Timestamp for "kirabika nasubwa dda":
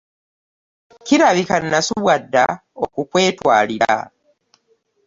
1.05-2.45